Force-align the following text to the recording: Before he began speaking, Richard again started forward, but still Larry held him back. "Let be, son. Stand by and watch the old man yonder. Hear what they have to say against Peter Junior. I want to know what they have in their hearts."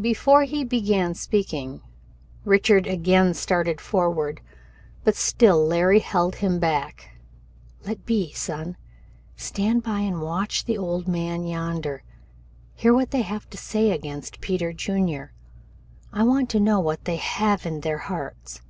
Before 0.00 0.44
he 0.44 0.64
began 0.64 1.12
speaking, 1.12 1.82
Richard 2.46 2.86
again 2.86 3.34
started 3.34 3.78
forward, 3.78 4.40
but 5.04 5.14
still 5.14 5.66
Larry 5.66 5.98
held 5.98 6.36
him 6.36 6.58
back. 6.58 7.10
"Let 7.84 8.06
be, 8.06 8.32
son. 8.32 8.78
Stand 9.36 9.82
by 9.82 10.00
and 10.00 10.22
watch 10.22 10.64
the 10.64 10.78
old 10.78 11.06
man 11.06 11.44
yonder. 11.44 12.04
Hear 12.74 12.94
what 12.94 13.10
they 13.10 13.20
have 13.20 13.50
to 13.50 13.58
say 13.58 13.90
against 13.90 14.40
Peter 14.40 14.72
Junior. 14.72 15.34
I 16.10 16.22
want 16.22 16.48
to 16.52 16.58
know 16.58 16.80
what 16.80 17.04
they 17.04 17.16
have 17.16 17.66
in 17.66 17.80
their 17.82 17.98
hearts." 17.98 18.62